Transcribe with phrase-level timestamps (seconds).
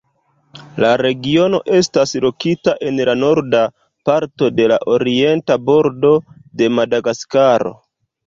[0.83, 3.61] La regiono estas lokita en la norda
[4.11, 6.13] parto de la orienta bordo
[6.63, 7.75] de Madagaskaro.